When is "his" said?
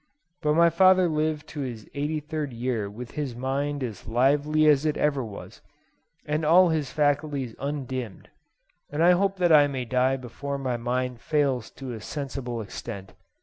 1.59-1.87, 3.11-3.35, 6.69-6.91